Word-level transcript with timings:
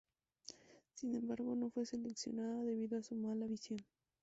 Sin 0.95 1.13
embargo, 1.13 1.55
no 1.55 1.69
fue 1.69 1.85
seleccionada 1.85 2.63
debido 2.63 2.97
a 2.97 3.03
su 3.03 3.13
mala 3.13 3.45
visión. 3.45 3.77